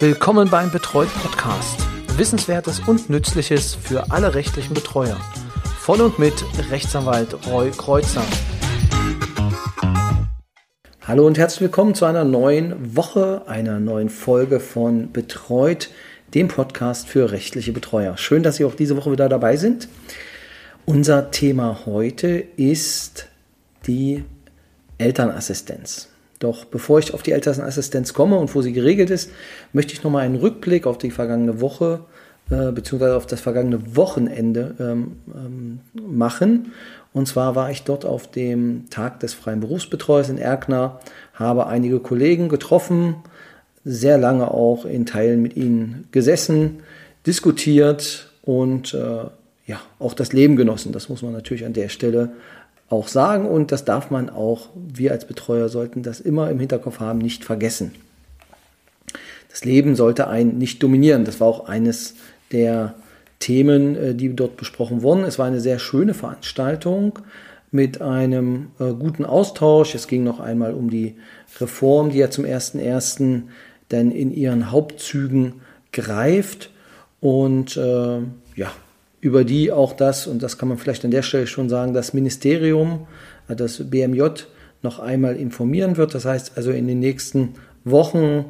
[0.00, 1.78] Willkommen beim Betreut Podcast.
[2.16, 5.16] Wissenswertes und Nützliches für alle rechtlichen Betreuer.
[5.78, 6.34] Von und mit
[6.68, 8.24] Rechtsanwalt Roy Kreuzer.
[11.06, 15.90] Hallo und herzlich willkommen zu einer neuen Woche, einer neuen Folge von Betreut,
[16.34, 18.16] dem Podcast für rechtliche Betreuer.
[18.16, 19.88] Schön, dass Sie auch diese Woche wieder dabei sind.
[20.86, 23.28] Unser Thema heute ist
[23.86, 24.24] die
[24.98, 26.08] Elternassistenz.
[26.38, 29.30] Doch bevor ich auf die Elternassistenz komme und wo sie geregelt ist,
[29.72, 32.00] möchte ich nochmal einen Rückblick auf die vergangene Woche
[32.50, 33.12] äh, bzw.
[33.12, 36.72] auf das vergangene Wochenende ähm, ähm, machen.
[37.12, 41.00] Und zwar war ich dort auf dem Tag des freien Berufsbetreuers in Erkner,
[41.32, 43.16] habe einige Kollegen getroffen,
[43.84, 46.80] sehr lange auch in Teilen mit ihnen gesessen,
[47.26, 49.24] diskutiert und äh,
[49.66, 50.92] ja, auch das Leben genossen.
[50.92, 52.32] Das muss man natürlich an der Stelle
[52.88, 57.00] auch sagen und das darf man auch, wir als Betreuer sollten das immer im Hinterkopf
[57.00, 57.92] haben, nicht vergessen.
[59.48, 61.24] Das Leben sollte einen nicht dominieren.
[61.24, 62.14] Das war auch eines
[62.50, 62.94] der
[63.38, 65.24] Themen, äh, die dort besprochen wurden.
[65.24, 67.20] Es war eine sehr schöne Veranstaltung
[67.70, 69.94] mit einem äh, guten Austausch.
[69.94, 71.16] Es ging noch einmal um die
[71.60, 73.42] Reform, die ja zum 1.1.
[73.90, 75.60] dann in ihren Hauptzügen
[75.92, 76.70] greift.
[77.20, 78.18] Und äh,
[78.56, 78.72] ja,
[79.24, 82.12] über die auch das, und das kann man vielleicht an der Stelle schon sagen, das
[82.12, 83.06] Ministerium,
[83.48, 84.22] äh, das BMJ
[84.82, 86.14] noch einmal informieren wird.
[86.14, 88.44] Das heißt also in den nächsten Wochen,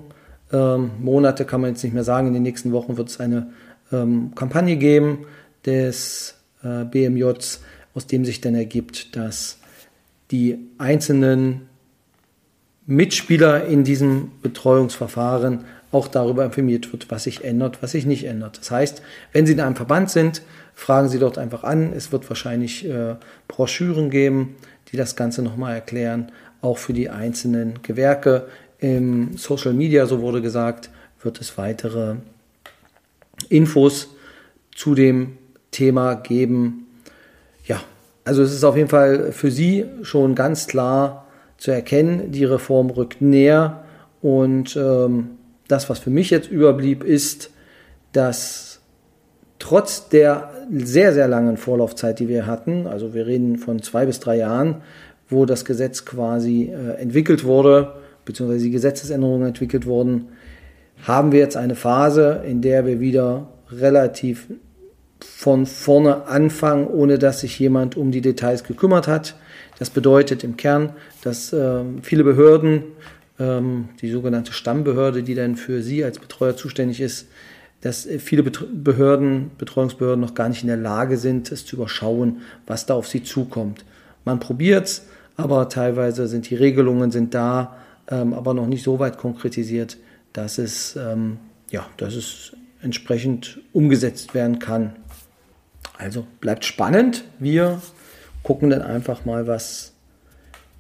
[0.53, 3.53] ähm, Monate kann man jetzt nicht mehr sagen, in den nächsten Wochen wird es eine
[3.93, 5.27] ähm, Kampagne geben
[5.65, 7.63] des äh, BMJs,
[7.95, 9.59] aus dem sich dann ergibt, dass
[10.33, 11.69] die einzelnen
[12.85, 18.59] Mitspieler in diesem Betreuungsverfahren auch darüber informiert wird, was sich ändert, was sich nicht ändert.
[18.59, 20.43] Das heißt, wenn Sie in einem Verband sind,
[20.75, 21.93] fragen Sie dort einfach an.
[21.95, 23.17] Es wird wahrscheinlich äh,
[23.49, 24.57] Broschüren geben,
[24.93, 28.47] die das Ganze nochmal erklären, auch für die einzelnen Gewerke.
[28.79, 30.91] Im Social Media, so wurde gesagt,
[31.23, 32.17] wird es weitere
[33.49, 34.09] Infos
[34.75, 35.39] zu dem
[35.71, 36.87] Thema geben.
[37.67, 37.83] Ja,
[38.25, 42.91] also es ist auf jeden Fall für Sie schon ganz klar zu erkennen, die Reform
[42.91, 43.85] rückt näher
[44.21, 45.31] und ähm,
[45.69, 47.51] das, was für mich jetzt überblieb, ist,
[48.13, 48.74] dass
[49.65, 54.21] trotz der sehr, sehr langen Vorlaufzeit, die wir hatten, also wir reden von zwei bis
[54.21, 54.83] drei Jahren,
[55.31, 57.95] wo das Gesetz quasi äh, entwickelt wurde,
[58.27, 60.29] beziehungsweise die Gesetzesänderungen entwickelt wurden,
[61.05, 64.49] haben wir jetzt eine Phase, in der wir wieder relativ
[65.21, 69.35] von vorne anfangen, ohne dass sich jemand um die Details gekümmert hat.
[69.79, 70.93] Das bedeutet im Kern,
[71.23, 72.83] dass äh, viele Behörden,
[73.41, 77.29] ähm, die sogenannte Stammbehörde, die dann für Sie als Betreuer zuständig ist,
[77.85, 82.87] dass viele Behörden, Betreuungsbehörden noch gar nicht in der Lage sind, es zu überschauen, was
[82.87, 83.85] da auf sie zukommt.
[84.25, 85.07] Man probiert es,
[85.37, 87.77] aber teilweise sind die Regelungen sind da,
[88.09, 89.99] ähm, aber noch nicht so weit konkretisiert,
[90.33, 91.37] dass es, ähm,
[91.71, 94.97] ja, dass es entsprechend umgesetzt werden kann.
[95.99, 97.25] Also bleibt spannend.
[97.39, 97.83] Wir
[98.43, 99.93] gucken dann einfach mal, was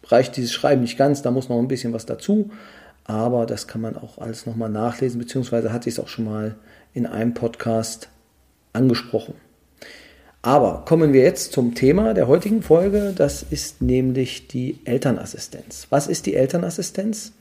[0.04, 2.50] reicht dieses Schreiben nicht ganz, da muss noch ein bisschen was dazu.
[3.04, 6.54] Aber das kann man auch alles nochmal nachlesen, beziehungsweise hatte ich es auch schon mal
[6.92, 8.09] in einem Podcast
[8.72, 9.34] angesprochen.
[10.43, 13.12] Aber kommen wir jetzt zum Thema der heutigen Folge.
[13.15, 15.87] Das ist nämlich die Elternassistenz.
[15.91, 17.33] Was ist die Elternassistenz?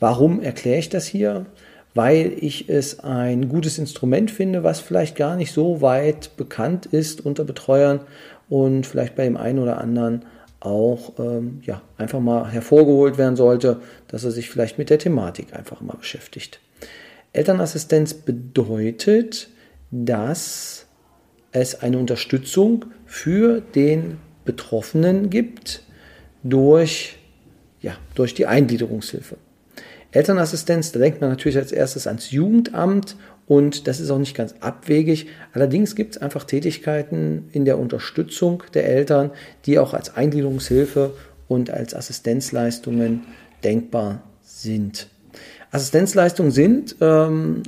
[0.00, 1.46] Warum erkläre ich das hier?
[1.94, 7.24] Weil ich es ein gutes Instrument finde, was vielleicht gar nicht so weit bekannt ist
[7.24, 8.00] unter Betreuern
[8.48, 10.24] und vielleicht bei dem einen oder anderen
[10.60, 15.54] auch ähm, ja, einfach mal hervorgeholt werden sollte, dass er sich vielleicht mit der Thematik
[15.54, 16.60] einfach mal beschäftigt.
[17.32, 19.48] Elternassistenz bedeutet,
[19.90, 20.86] dass
[21.52, 25.82] es eine Unterstützung für den Betroffenen gibt
[26.42, 27.18] durch,
[27.80, 29.36] ja, durch die Eingliederungshilfe.
[30.10, 33.16] Elternassistenz, da denkt man natürlich als erstes ans Jugendamt
[33.46, 35.26] und das ist auch nicht ganz abwegig.
[35.52, 39.30] Allerdings gibt es einfach Tätigkeiten in der Unterstützung der Eltern,
[39.64, 41.14] die auch als Eingliederungshilfe
[41.48, 43.22] und als Assistenzleistungen
[43.64, 45.08] denkbar sind.
[45.70, 47.62] Assistenzleistungen sind ähm,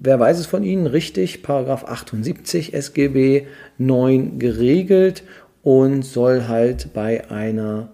[0.00, 3.46] wer weiß es von Ihnen richtig, Paragraph 78 SGB
[3.78, 5.22] 9 geregelt
[5.62, 7.90] und soll halt bei einer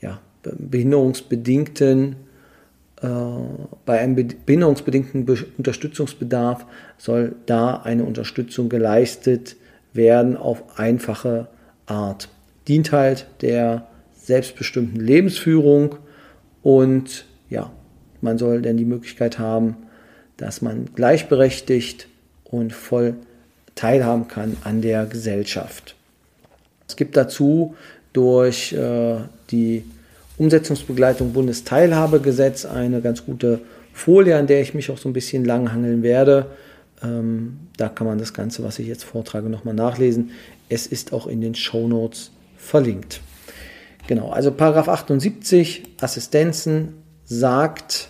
[0.00, 2.16] ja, behinderungsbedingten
[3.02, 3.08] äh,
[3.84, 6.66] bei einem behinderungsbedingten Be Unterstützungsbedarf
[6.96, 9.56] soll da eine Unterstützung geleistet
[9.92, 11.48] werden auf einfache
[11.86, 12.28] Art.
[12.68, 15.96] dient halt der selbstbestimmten Lebensführung
[16.62, 17.72] und ja,
[18.20, 19.76] man soll dann die Möglichkeit haben,
[20.36, 22.08] dass man gleichberechtigt
[22.44, 23.14] und voll
[23.74, 25.94] teilhaben kann an der Gesellschaft.
[26.88, 27.74] Es gibt dazu
[28.12, 29.16] durch äh,
[29.50, 29.84] die
[30.38, 33.60] Umsetzungsbegleitung Bundesteilhabegesetz eine ganz gute
[33.92, 36.46] Folie, an der ich mich auch so ein bisschen langhangeln werde.
[37.02, 40.30] Ähm, da kann man das Ganze, was ich jetzt vortrage, nochmal nachlesen.
[40.68, 43.20] Es ist auch in den Show Notes verlinkt.
[44.06, 46.94] Genau, also Paragraph 78 Assistenzen
[47.24, 48.08] sagt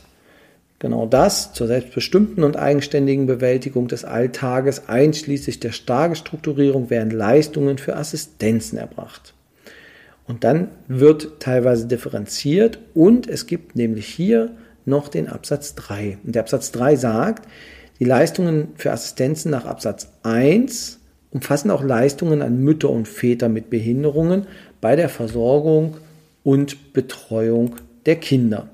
[0.82, 7.96] genau das zur selbstbestimmten und eigenständigen Bewältigung des Alltages einschließlich der Tagesstrukturierung werden Leistungen für
[7.96, 9.32] Assistenzen erbracht.
[10.26, 14.50] Und dann wird teilweise differenziert und es gibt nämlich hier
[14.84, 16.18] noch den Absatz 3.
[16.24, 17.48] Und der Absatz 3 sagt,
[18.00, 20.98] die Leistungen für Assistenzen nach Absatz 1
[21.30, 24.48] umfassen auch Leistungen an Mütter und Väter mit Behinderungen
[24.80, 25.96] bei der Versorgung
[26.42, 28.68] und Betreuung der Kinder.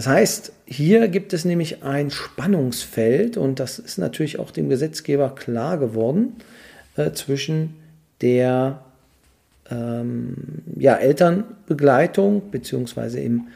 [0.00, 5.34] Das heißt, hier gibt es nämlich ein Spannungsfeld und das ist natürlich auch dem Gesetzgeber
[5.34, 6.36] klar geworden
[6.96, 7.76] äh, zwischen
[8.22, 8.80] der
[9.70, 13.48] ähm, ja, Elternbegleitung beziehungsweise im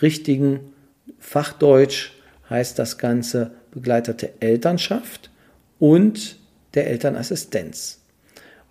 [0.00, 0.72] richtigen
[1.20, 2.10] Fachdeutsch
[2.50, 5.30] heißt das Ganze begleitete Elternschaft
[5.78, 6.36] und
[6.74, 8.00] der Elternassistenz.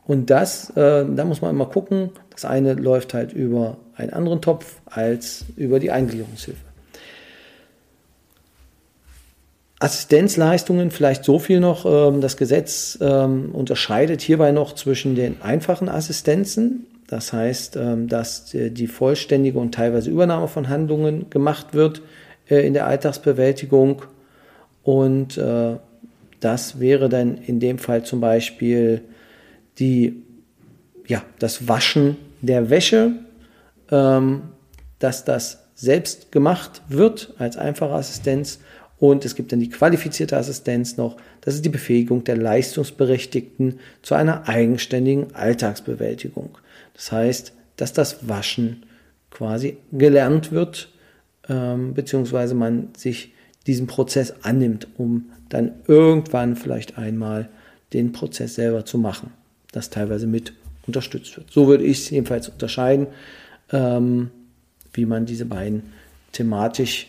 [0.05, 4.41] Und das, äh, da muss man immer gucken, das eine läuft halt über einen anderen
[4.41, 6.70] Topf als über die Eingliederungshilfe.
[9.81, 11.85] Assistenzleistungen, vielleicht so viel noch.
[11.85, 18.45] Ähm, das Gesetz ähm, unterscheidet hierbei noch zwischen den einfachen Assistenzen, das heißt, ähm, dass
[18.45, 22.01] die vollständige und teilweise Übernahme von Handlungen gemacht wird
[22.47, 24.03] äh, in der Alltagsbewältigung.
[24.83, 25.77] Und äh,
[26.39, 29.01] das wäre dann in dem Fall zum Beispiel
[29.79, 30.23] die,
[31.07, 33.11] ja, das Waschen der Wäsche,
[33.87, 38.59] dass das selbst gemacht wird als einfache Assistenz.
[39.01, 41.17] Und es gibt dann die qualifizierte Assistenz noch.
[41.41, 46.59] Das ist die Befähigung der Leistungsberechtigten zu einer eigenständigen Alltagsbewältigung.
[46.93, 48.83] Das heißt, dass das Waschen
[49.31, 50.89] quasi gelernt wird,
[51.49, 53.33] ähm, beziehungsweise man sich
[53.65, 57.49] diesen Prozess annimmt, um dann irgendwann vielleicht einmal
[57.93, 59.31] den Prozess selber zu machen,
[59.71, 60.53] das teilweise mit
[60.85, 61.51] unterstützt wird.
[61.51, 63.07] So würde ich es jedenfalls unterscheiden,
[63.71, 64.29] ähm,
[64.93, 65.81] wie man diese beiden
[66.33, 67.07] thematisch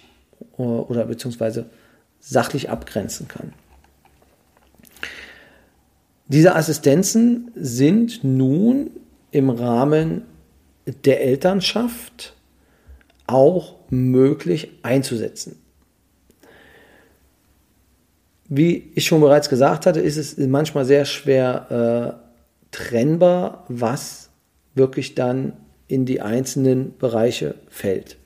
[0.56, 1.66] äh, oder beziehungsweise
[2.22, 3.52] sachlich abgrenzen kann.
[6.28, 8.90] Diese Assistenzen sind nun
[9.32, 10.22] im Rahmen
[11.04, 12.34] der Elternschaft
[13.26, 15.58] auch möglich einzusetzen.
[18.48, 24.30] Wie ich schon bereits gesagt hatte, ist es manchmal sehr schwer äh, trennbar, was
[24.74, 25.54] wirklich dann
[25.88, 28.16] in die einzelnen Bereiche fällt.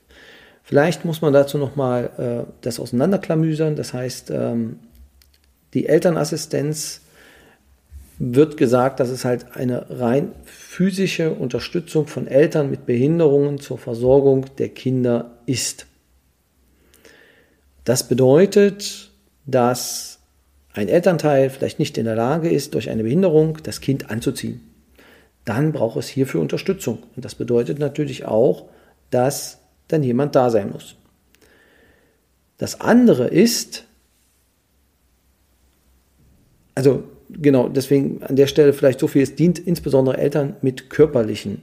[0.67, 3.77] Vielleicht muss man dazu nochmal äh, das auseinanderklamüsern.
[3.77, 4.79] Das heißt, ähm,
[5.73, 7.03] die Elternassistenz
[8.19, 14.47] wird gesagt, dass es halt eine rein physische Unterstützung von Eltern mit Behinderungen zur Versorgung
[14.57, 15.85] der Kinder ist.
[17.85, 19.11] Das bedeutet,
[19.45, 20.19] dass
[20.73, 24.69] ein Elternteil vielleicht nicht in der Lage ist, durch eine Behinderung das Kind anzuziehen.
[25.45, 27.03] Dann braucht es hierfür Unterstützung.
[27.15, 28.65] Und das bedeutet natürlich auch,
[29.11, 30.95] dass dann jemand da sein muss.
[32.57, 33.85] Das andere ist,
[36.75, 41.61] also genau, deswegen an der Stelle vielleicht so viel, es dient insbesondere Eltern mit körperlichen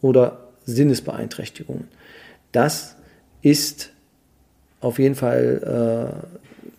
[0.00, 1.88] oder Sinnesbeeinträchtigungen.
[2.52, 2.96] Das
[3.42, 3.92] ist
[4.80, 6.26] auf jeden Fall äh,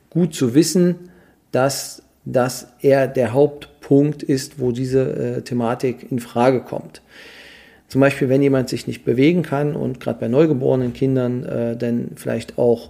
[0.09, 1.09] gut zu wissen,
[1.51, 7.01] dass das eher der Hauptpunkt ist, wo diese äh, Thematik in Frage kommt.
[7.87, 12.11] Zum Beispiel, wenn jemand sich nicht bewegen kann und gerade bei neugeborenen Kindern äh, dann
[12.15, 12.89] vielleicht auch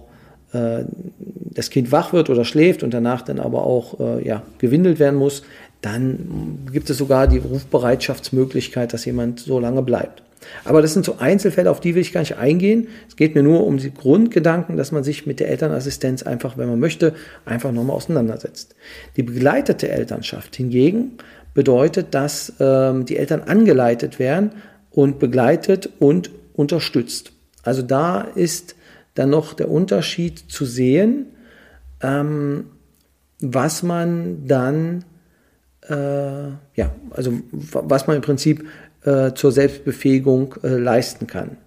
[0.52, 0.84] äh,
[1.18, 5.18] das Kind wach wird oder schläft und danach dann aber auch äh, ja, gewindelt werden
[5.18, 5.42] muss,
[5.82, 10.22] dann gibt es sogar die Rufbereitschaftsmöglichkeit, dass jemand so lange bleibt.
[10.64, 12.88] Aber das sind so Einzelfälle, auf die will ich gar nicht eingehen.
[13.08, 16.68] Es geht mir nur um die Grundgedanken, dass man sich mit der Elternassistenz einfach, wenn
[16.68, 17.14] man möchte,
[17.44, 18.74] einfach nochmal auseinandersetzt.
[19.16, 21.18] Die begleitete Elternschaft hingegen
[21.54, 24.52] bedeutet, dass ähm, die Eltern angeleitet werden
[24.98, 27.30] und begleitet und unterstützt.
[27.62, 28.74] Also da ist
[29.14, 31.26] dann noch der Unterschied zu sehen,
[32.02, 32.64] ähm,
[33.40, 35.04] was man dann,
[35.88, 38.66] äh, ja, also was man im Prinzip
[39.04, 41.58] äh, zur Selbstbefähigung äh, leisten kann.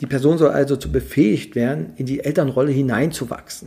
[0.00, 3.66] Die Person soll also zu befähigt werden, in die Elternrolle hineinzuwachsen.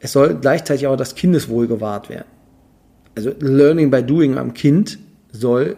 [0.00, 2.26] Es soll gleichzeitig auch das Kindeswohl gewahrt werden.
[3.14, 4.98] Also Learning by Doing am Kind
[5.30, 5.76] soll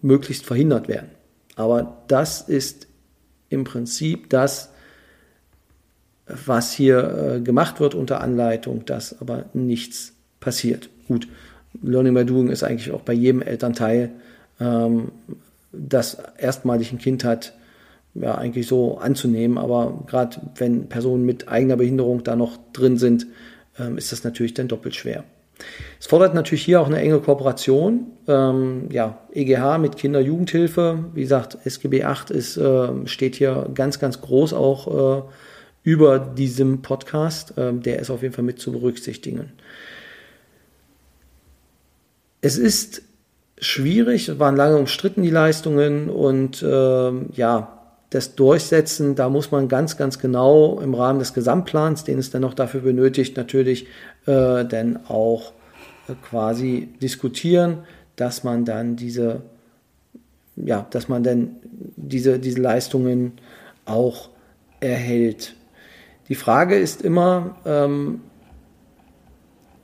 [0.00, 1.17] möglichst verhindert werden.
[1.58, 2.86] Aber das ist
[3.48, 4.70] im Prinzip das,
[6.26, 10.88] was hier äh, gemacht wird unter Anleitung, dass aber nichts passiert.
[11.08, 11.26] Gut,
[11.82, 14.10] Learning by Doing ist eigentlich auch bei jedem Elternteil,
[14.60, 15.10] ähm,
[15.72, 17.54] das erstmalig ein Kind hat,
[18.14, 19.58] ja, eigentlich so anzunehmen.
[19.58, 23.26] Aber gerade wenn Personen mit eigener Behinderung da noch drin sind,
[23.80, 25.24] ähm, ist das natürlich dann doppelt schwer.
[26.00, 28.06] Es fordert natürlich hier auch eine enge Kooperation.
[28.26, 34.20] Ähm, ja, EGH mit Kinder-Jugendhilfe, wie gesagt, SGB 8 ist, äh, steht hier ganz, ganz
[34.20, 35.22] groß auch äh,
[35.82, 37.54] über diesem Podcast.
[37.56, 39.52] Ähm, der ist auf jeden Fall mit zu berücksichtigen.
[42.40, 43.02] Es ist
[43.60, 47.78] schwierig, es waren lange umstritten die Leistungen und äh, ja,
[48.10, 52.40] das Durchsetzen, da muss man ganz, ganz genau im Rahmen des Gesamtplans, den es dann
[52.42, 53.86] noch dafür benötigt, natürlich
[54.28, 55.52] äh, dann auch
[56.06, 57.78] äh, quasi diskutieren,
[58.16, 59.42] dass man dann diese,
[60.56, 61.56] ja, dass man dann
[61.96, 63.32] diese, diese Leistungen
[63.86, 64.28] auch
[64.80, 65.54] erhält.
[66.28, 68.20] Die Frage ist immer, ähm,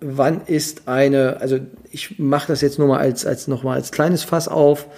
[0.00, 1.58] wann ist eine, also
[1.90, 4.88] ich mache das jetzt nur mal als, als nochmal als kleines Fass auf,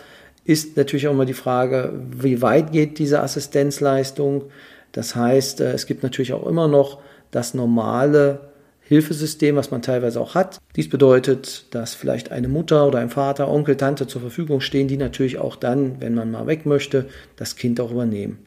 [0.45, 4.45] ist natürlich auch immer die Frage, wie weit geht diese Assistenzleistung?
[4.91, 6.99] Das heißt, äh, es gibt natürlich auch immer noch
[7.31, 8.46] das normale
[8.89, 10.61] Hilfesystem, was man teilweise auch hat.
[10.77, 14.97] Dies bedeutet, dass vielleicht eine Mutter oder ein Vater, Onkel, Tante zur Verfügung stehen, die
[14.97, 18.39] natürlich auch dann, wenn man mal weg möchte, das Kind auch übernehmen.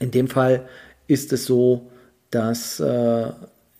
[0.00, 0.66] In dem Fall
[1.08, 1.90] ist es so,
[2.30, 3.32] dass äh,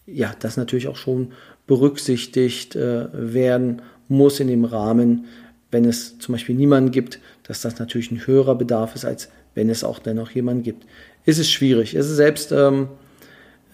[0.06, 1.32] ja, das natürlich auch schon
[1.66, 5.26] berücksichtigt äh, werden muss in dem Rahmen,
[5.70, 9.70] wenn es zum Beispiel niemanden gibt, dass das natürlich ein höherer Bedarf ist, als wenn
[9.70, 10.86] es auch dennoch jemanden gibt.
[11.24, 11.94] Es ist schwierig.
[11.94, 12.88] Es ist selbst, ähm,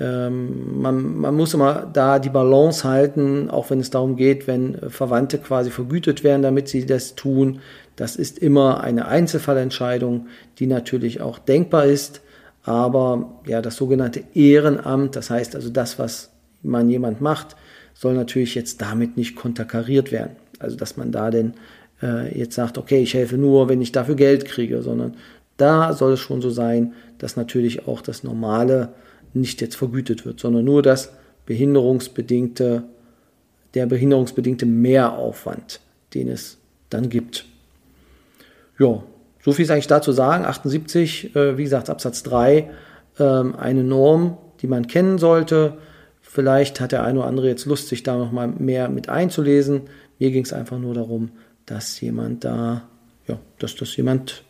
[0.01, 4.77] ähm, man, man muss immer da die Balance halten, auch wenn es darum geht, wenn
[4.91, 7.61] Verwandte quasi vergütet werden, damit sie das tun.
[7.95, 10.27] Das ist immer eine Einzelfallentscheidung,
[10.59, 12.23] die natürlich auch denkbar ist.
[12.65, 16.31] Aber ja, das sogenannte Ehrenamt, das heißt also das, was
[16.63, 17.57] man jemand macht,
[17.93, 20.37] soll natürlich jetzt damit nicht konterkariert werden.
[20.59, 21.55] Also dass man da denn
[22.03, 25.15] äh, jetzt sagt, okay, ich helfe nur, wenn ich dafür Geld kriege, sondern
[25.57, 28.89] da soll es schon so sein, dass natürlich auch das Normale
[29.35, 31.13] nicht jetzt vergütet wird, sondern nur das
[31.47, 32.85] behinderungsbedingte,
[33.75, 35.81] der behinderungsbedingte Mehraufwand,
[36.15, 36.59] den es
[36.91, 37.45] dann gibt.
[38.79, 39.03] Ja,
[39.45, 40.45] so viel ist eigentlich dazu sagen.
[40.45, 42.71] 78, äh, wie gesagt, Absatz 3,
[43.19, 45.79] ähm, eine Norm, die man kennen sollte.
[46.23, 49.83] Vielleicht hat der eine oder andere jetzt Lust, sich da nochmal mehr mit einzulesen.
[50.19, 51.31] Mir ging es einfach nur darum,
[51.67, 52.89] dass jemand da,
[53.27, 54.45] ja, dass das jemand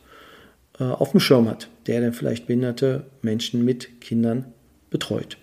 [0.79, 4.47] äh, auf dem Schirm hat, der dann vielleicht behinderte Menschen mit Kindern
[4.95, 5.39] betreut.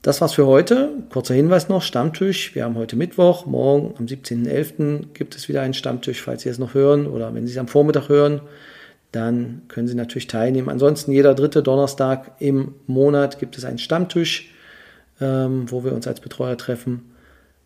[0.00, 0.88] Das war's für heute.
[1.10, 2.54] Kurzer Hinweis noch, Stammtisch.
[2.54, 5.08] Wir haben heute Mittwoch, morgen am 17.11.
[5.12, 7.68] gibt es wieder einen Stammtisch, falls Sie es noch hören oder wenn Sie es am
[7.68, 8.40] Vormittag hören,
[9.12, 10.70] dann können Sie natürlich teilnehmen.
[10.70, 14.50] Ansonsten jeder dritte Donnerstag im Monat gibt es einen Stammtisch,
[15.20, 17.14] ähm, wo wir uns als Betreuer treffen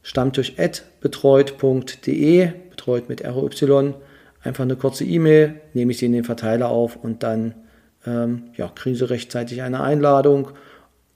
[0.02, 3.94] stammtisch.betreut.de, betreut mit ROY.
[4.42, 7.54] Einfach eine kurze E-Mail, nehme ich sie in den Verteiler auf und dann
[8.08, 10.50] ähm, ja, kriegen sie rechtzeitig eine Einladung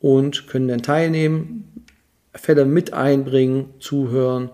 [0.01, 1.85] und können dann teilnehmen,
[2.35, 4.51] Fälle mit einbringen, zuhören,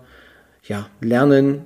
[0.63, 1.65] ja, lernen,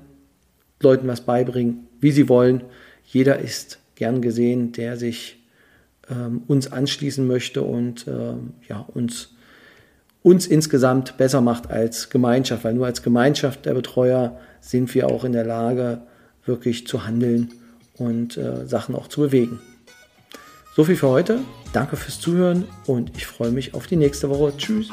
[0.82, 2.63] Leuten was beibringen, wie sie wollen.
[3.06, 5.44] Jeder ist gern gesehen, der sich
[6.10, 9.30] ähm, uns anschließen möchte und ähm, ja, uns
[10.22, 15.25] uns insgesamt besser macht als Gemeinschaft, weil nur als Gemeinschaft der Betreuer sind wir auch
[15.25, 16.01] in der Lage,
[16.46, 17.53] wirklich zu handeln
[17.98, 19.60] und äh, Sachen auch zu bewegen.
[20.75, 21.39] So viel für heute.
[21.72, 24.53] Danke fürs Zuhören und ich freue mich auf die nächste Woche.
[24.58, 24.89] Tschüss.